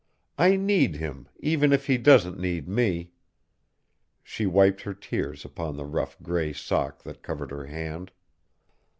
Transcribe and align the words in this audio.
I 0.39 0.55
need 0.55 0.95
him 0.95 1.29
even 1.41 1.71
if 1.71 1.85
he 1.85 1.99
doesn't 1.99 2.39
need 2.39 2.67
me." 2.67 3.11
She 4.23 4.47
wiped 4.47 4.81
her 4.81 4.95
tears 4.95 5.45
upon 5.45 5.77
the 5.77 5.85
rough 5.85 6.17
gray 6.23 6.53
sock 6.53 7.03
that 7.03 7.21
covered 7.21 7.51
her 7.51 7.67
hand. 7.67 8.11